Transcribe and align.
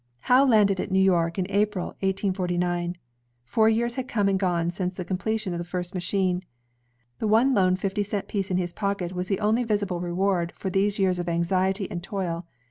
Howe 0.21 0.45
landed 0.45 0.79
at 0.79 0.89
New 0.89 0.97
York 0.97 1.37
in 1.37 1.45
April, 1.51 1.89
1849. 1.99 2.97
Four 3.45 3.69
years 3.69 3.97
had 3.97 4.07
come 4.07 4.27
and 4.27 4.39
gone 4.39 4.71
since 4.71 4.95
the 4.95 5.05
completion 5.05 5.53
of 5.53 5.59
the 5.59 5.63
first 5.63 5.93
ma 5.93 5.99
chine. 5.99 6.41
The 7.19 7.27
one 7.27 7.53
lone 7.53 7.75
fifty 7.75 8.01
cent 8.01 8.27
piece 8.27 8.49
in 8.49 8.57
his 8.57 8.73
pocket 8.73 9.13
was 9.13 9.27
the 9.27 9.39
only 9.39 9.63
visible 9.63 9.99
reward 10.01 10.53
for 10.55 10.71
these 10.71 10.97
years 10.97 11.19
of 11.19 11.29
anxiety 11.29 11.85
and 11.91 12.01
toil. 12.01 12.47